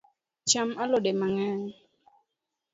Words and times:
Cham 0.49 0.69
alode 0.83 1.11
mang’eny 1.19 1.65